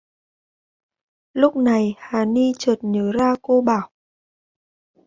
Lúc 1.33 1.55
này 1.55 1.93
hà 1.97 2.25
ni 2.25 2.51
chợt 2.59 2.79
nhớ 2.83 3.11
ra 3.11 3.35
cô 3.41 3.61
bảo 3.61 3.89